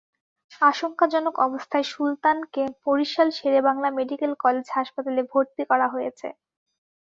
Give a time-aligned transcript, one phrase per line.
[0.61, 6.27] আশঙ্কাজনক অবস্থায় সুলতানকে বরিশাল শেরেবাংলা মেডিকেল কলেজ হাসপাতালে ভর্তি করা হয়েছে।